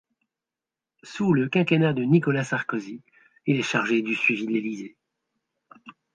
[1.03, 3.03] Sous le quinquennat de Nicolas Sarkozy,
[3.45, 4.97] il est chargé du suivi de l’Élysée.